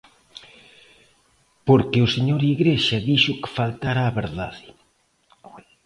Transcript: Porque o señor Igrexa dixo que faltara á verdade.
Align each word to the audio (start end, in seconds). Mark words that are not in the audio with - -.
Porque 1.67 1.99
o 2.05 2.11
señor 2.15 2.41
Igrexa 2.53 2.97
dixo 3.09 3.37
que 3.41 3.53
faltara 3.57 4.07
á 4.07 4.09
verdade. 4.21 4.65